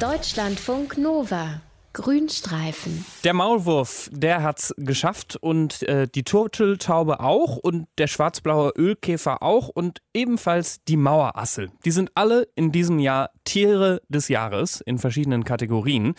[0.00, 1.60] Deutschlandfunk Nova.
[1.92, 3.04] Grünstreifen.
[3.22, 9.68] Der Maulwurf, der hat's geschafft und äh, die Turteltaube auch und der schwarzblaue Ölkäfer auch
[9.68, 11.70] und ebenfalls die Mauerassel.
[11.84, 16.14] Die sind alle in diesem Jahr Tiere des Jahres in verschiedenen Kategorien.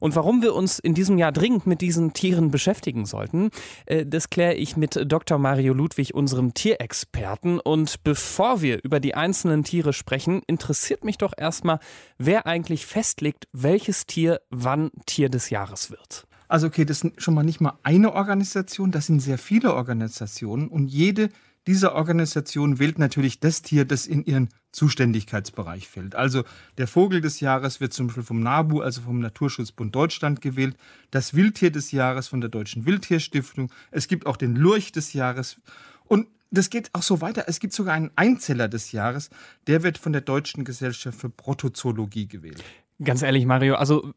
[0.00, 3.50] Und warum wir uns in diesem Jahr dringend mit diesen Tieren beschäftigen sollten,
[3.86, 5.38] äh, das kläre ich mit Dr.
[5.38, 7.60] Mario Ludwig, unserem Tierexperten.
[7.60, 11.78] Und bevor wir über die einzelnen Tiere sprechen, interessiert mich doch erstmal,
[12.18, 16.26] wer eigentlich festlegt, welches Tier wann Tier des Jahres wird.
[16.48, 20.66] Also okay, das sind schon mal nicht mal eine Organisation, das sind sehr viele Organisationen
[20.66, 21.28] und jede
[21.66, 26.14] diese Organisation wählt natürlich das Tier, das in ihren Zuständigkeitsbereich fällt.
[26.14, 26.44] Also
[26.78, 30.76] der Vogel des Jahres wird zum Beispiel vom NABU, also vom Naturschutzbund Deutschland gewählt,
[31.10, 33.70] das Wildtier des Jahres von der Deutschen Wildtierstiftung.
[33.90, 35.60] Es gibt auch den Lurch des Jahres
[36.04, 37.44] und das geht auch so weiter.
[37.46, 39.30] Es gibt sogar einen Einzeller des Jahres,
[39.66, 42.64] der wird von der Deutschen Gesellschaft für Protozoologie gewählt.
[43.02, 44.12] Ganz ehrlich, Mario, also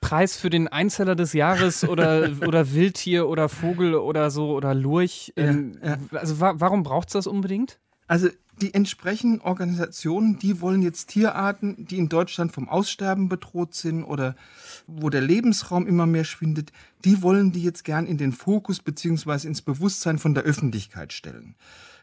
[0.00, 5.32] Preis für den Einzeller des Jahres oder, oder Wildtier oder Vogel oder so oder Lurch.
[5.36, 6.18] Ähm, ja, ja.
[6.18, 7.78] Also wa warum braucht es das unbedingt?
[8.06, 8.28] Also
[8.60, 14.36] die entsprechenden Organisationen, die wollen jetzt Tierarten, die in Deutschland vom Aussterben bedroht sind oder
[14.86, 16.70] wo der Lebensraum immer mehr schwindet,
[17.04, 21.56] die wollen die jetzt gern in den Fokus beziehungsweise ins Bewusstsein von der Öffentlichkeit stellen.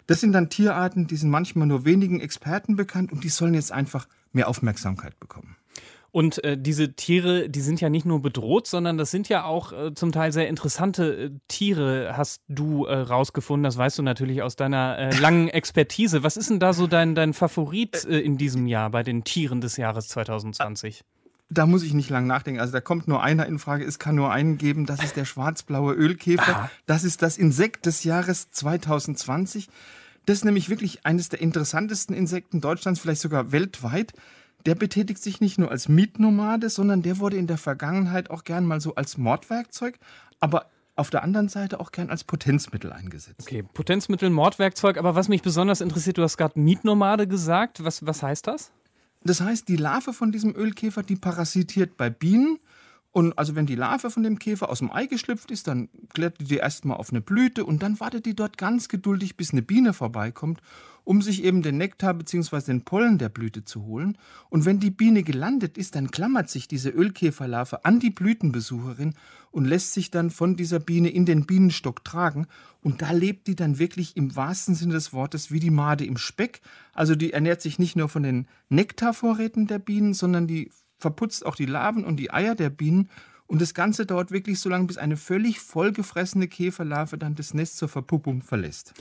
[0.08, 3.72] Das sind dann Tierarten, die sind manchmal nur wenigen Experten bekannt und die sollen jetzt
[3.72, 5.56] einfach mehr Aufmerksamkeit bekommen.
[6.12, 9.72] Und äh, diese Tiere, die sind ja nicht nur bedroht, sondern das sind ja auch
[9.72, 13.64] äh, zum Teil sehr interessante äh, Tiere, hast du äh, rausgefunden.
[13.64, 16.22] Das weißt du natürlich aus deiner äh, langen Expertise.
[16.22, 19.62] Was ist denn da so dein, dein Favorit äh, in diesem Jahr bei den Tieren
[19.62, 21.06] des Jahres 2020?
[21.50, 22.60] Da muss ich nicht lang nachdenken.
[22.60, 23.86] Also da kommt nur einer in Frage.
[23.86, 24.86] Es kann nur einen geben.
[24.86, 26.70] Das ist der schwarzblaue Ölkäfer.
[26.88, 29.70] Das ist das Insekt des Jahres 2020.
[30.26, 34.14] Das ist nämlich wirklich eines der interessantesten Insekten Deutschlands, vielleicht sogar weltweit
[34.66, 38.66] der betätigt sich nicht nur als Mietnomade, sondern der wurde in der Vergangenheit auch gern
[38.66, 39.98] mal so als Mordwerkzeug,
[40.40, 43.42] aber auf der anderen Seite auch gern als Potenzmittel eingesetzt.
[43.42, 47.84] Okay, Potenzmittel, Mordwerkzeug, aber was mich besonders interessiert, du hast gerade Mietnomade gesagt.
[47.84, 48.72] Was, was heißt das?
[49.24, 52.60] Das heißt, die Larve von diesem Ölkäfer, die parasitiert bei Bienen
[53.14, 56.50] und also wenn die Larve von dem Käfer aus dem Ei geschlüpft ist, dann klettert
[56.50, 59.92] die erstmal auf eine Blüte und dann wartet die dort ganz geduldig, bis eine Biene
[59.92, 60.62] vorbeikommt,
[61.04, 62.62] um sich eben den Nektar bzw.
[62.68, 64.18] den Pollen der Blüte zu holen.
[64.50, 69.16] Und wenn die Biene gelandet ist, dann klammert sich diese Ölkäferlarve an die Blütenbesucherin
[69.52, 72.48] und lässt sich dann von dieser Biene in den Bienenstock tragen.
[72.82, 76.16] Und da lebt die dann wirklich im wahrsten Sinne des Wortes wie die Made im
[76.16, 76.62] Speck.
[76.94, 80.72] Also die ernährt sich nicht nur von den Nektarvorräten der Bienen, sondern die
[81.02, 83.10] verputzt auch die Larven und die Eier der Bienen.
[83.48, 87.78] Und das Ganze dauert wirklich so lange, bis eine völlig vollgefressene Käferlarve dann das Nest
[87.78, 88.94] zur Verpuppung verlässt.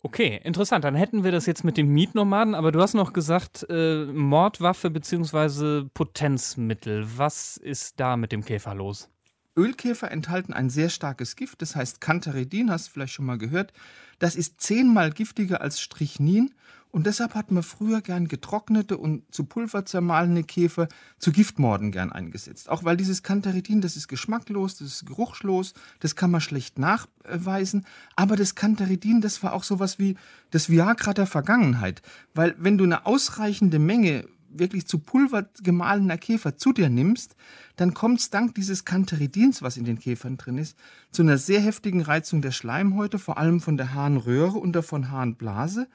[0.00, 0.84] Okay, interessant.
[0.84, 4.90] Dann hätten wir das jetzt mit den Mietnomaden, aber du hast noch gesagt, äh, Mordwaffe
[4.90, 5.88] bzw.
[5.92, 7.04] Potenzmittel.
[7.16, 9.10] Was ist da mit dem Käfer los?
[9.58, 13.72] Ölkäfer enthalten ein sehr starkes Gift, das heißt Cantaridin, hast du vielleicht schon mal gehört.
[14.20, 16.54] Das ist zehnmal giftiger als Strychnin
[16.90, 20.88] und deshalb hat man früher gern getrocknete und zu Pulver zermahlene Käfer
[21.18, 22.68] zu Giftmorden gern eingesetzt.
[22.68, 27.84] Auch weil dieses Cantaridin, das ist geschmacklos, das ist geruchslos, das kann man schlecht nachweisen.
[28.16, 30.16] Aber das Cantaridin, das war auch sowas wie
[30.50, 32.00] das Viagra der Vergangenheit.
[32.34, 37.36] Weil wenn du eine ausreichende Menge wirklich zu Pulver gemahlener Käfer zu dir nimmst,
[37.76, 40.76] dann kommt es dank dieses Cantaridins, was in den Käfern drin ist,
[41.10, 45.10] zu einer sehr heftigen Reizung der Schleimhäute, vor allem von der Harnröhre und der von
[45.10, 45.88] Harnblase.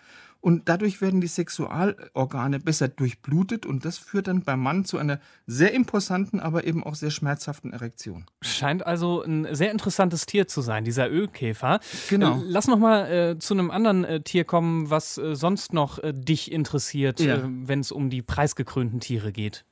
[0.43, 5.21] Und dadurch werden die Sexualorgane besser durchblutet und das führt dann beim Mann zu einer
[5.47, 8.25] sehr imposanten, aber eben auch sehr schmerzhaften Erektion.
[8.41, 11.79] Scheint also ein sehr interessantes Tier zu sein, dieser Ölkäfer.
[12.09, 12.41] Genau.
[12.41, 15.99] Äh, lass noch mal äh, zu einem anderen äh, Tier kommen, was äh, sonst noch
[15.99, 17.37] äh, dich interessiert, ja.
[17.37, 19.63] Äh, wenn es um die preisgekrönten Tiere geht.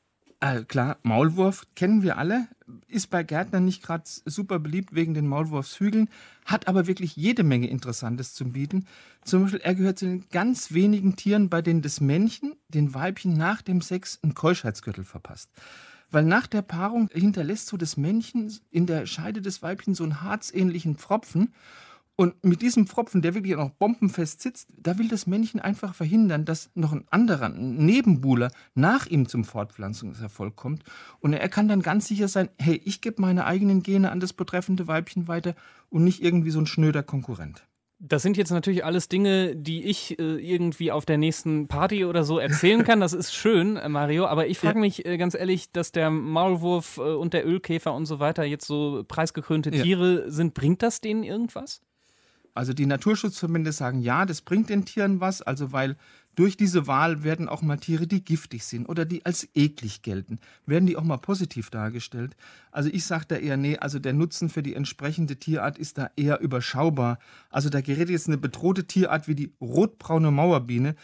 [0.44, 2.47] Äh, klar, Maulwurf kennen wir alle,
[2.88, 6.09] ist bei Gärtnern nicht gerade super beliebt wegen den Maulwurfshügeln,
[6.46, 8.88] hat aber wirklich jede Menge Interessantes zu bieten.
[9.24, 13.38] Zum Beispiel, er gehört zu den ganz wenigen Tieren, bei denen das Männchen den Weibchen
[13.38, 15.52] nach dem Sex einen Keuschheitsgürtel verpasst.
[16.09, 20.23] Weil nach der Paarung hinterlässt so das Männchen in der Scheide des Weibchen so einen
[20.23, 21.53] harzähnlichen Pfropfen
[22.22, 26.46] und mit diesem Pfropfen, der wirklich noch bombenfest sitzt, da will das Männchen einfach verhindern,
[26.46, 30.84] dass noch ein anderer, ein Nebenbuhler, nach ihm zum Fortpflanzungserfolg kommt.
[31.20, 34.34] Und er kann dann ganz sicher sein, hey, ich gebe meine eigenen Gene an das
[34.34, 35.56] betreffende Weibchen weiter
[35.90, 37.66] und nicht irgendwie so ein schnöder Konkurrent.
[37.97, 42.23] Das sind jetzt natürlich alles Dinge, die ich äh, irgendwie auf der nächsten Party oder
[42.23, 43.00] so erzählen kann.
[43.00, 44.28] Das ist schön, äh, Mario.
[44.28, 48.06] Aber ich frage mich äh, ganz ehrlich, dass der Maulwurf äh, und der Ölkäfer und
[48.06, 50.29] so weiter jetzt so preisgekrönte Tiere ja.
[50.29, 50.53] sind.
[50.53, 51.82] Bringt das denen irgendwas?
[52.53, 55.95] Also die Naturschutzverbände sagen, ja, das bringt den Tieren was, also weil
[56.35, 60.39] durch diese Wahl werden auch mal Tiere, die giftig sind oder die als eklig gelten,
[60.65, 62.35] werden die auch mal positiv dargestellt.
[62.71, 66.09] Also ich sage da eher, nee, also der Nutzen für die entsprechende Tierart ist da
[66.15, 67.19] eher überschaubar.
[67.49, 70.95] Also da gerät jetzt eine bedrohte Tierart wie die rotbraune Mauerbiene,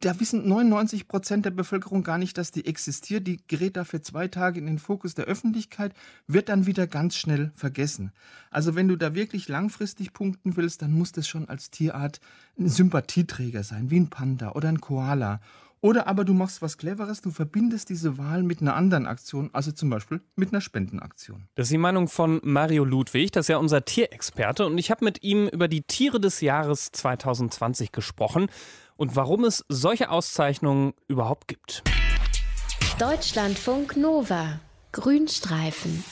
[0.00, 3.26] da wissen 99 Prozent der Bevölkerung gar nicht, dass die existiert.
[3.26, 5.94] Die gerät dafür zwei Tage in den Fokus der Öffentlichkeit,
[6.26, 8.12] wird dann wieder ganz schnell vergessen.
[8.50, 12.20] Also wenn du da wirklich langfristig punkten willst, dann muss das schon als Tierart
[12.58, 15.40] ein Sympathieträger sein, wie ein Panda oder ein Koala.
[15.84, 19.72] Oder aber du machst was Cleveres, du verbindest diese Wahl mit einer anderen Aktion, also
[19.72, 21.48] zum Beispiel mit einer Spendenaktion.
[21.56, 24.64] Das ist die Meinung von Mario Ludwig, das ist ja unser Tierexperte.
[24.64, 28.46] Und ich habe mit ihm über die Tiere des Jahres 2020 gesprochen
[28.94, 31.82] und warum es solche Auszeichnungen überhaupt gibt.
[33.00, 34.60] Deutschlandfunk Nova
[34.92, 36.04] Grünstreifen